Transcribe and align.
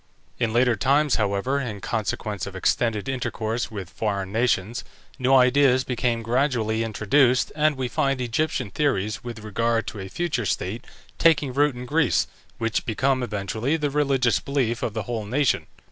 In 0.39 0.51
later 0.51 0.75
times, 0.75 1.17
however, 1.21 1.59
in 1.59 1.79
consequence 1.79 2.47
of 2.47 2.55
extended 2.55 3.07
intercourse 3.07 3.69
with 3.69 3.91
foreign 3.91 4.31
nations, 4.31 4.83
new 5.19 5.31
ideas 5.35 5.83
became 5.83 6.23
gradually 6.23 6.83
introduced, 6.83 7.51
and 7.55 7.77
we 7.77 7.87
find 7.87 8.19
Egyptian 8.19 8.71
theories 8.71 9.23
with 9.23 9.43
regard 9.43 9.85
to 9.89 9.99
a 9.99 10.09
future 10.09 10.47
state 10.47 10.85
taking 11.19 11.53
root 11.53 11.75
in 11.75 11.85
Greece, 11.85 12.25
which 12.57 12.83
become 12.83 13.21
eventually 13.21 13.77
the 13.77 13.91
religious 13.91 14.39
belief 14.39 14.81
of 14.81 14.95
the 14.95 15.03
whole 15.03 15.27
nation. 15.27 15.67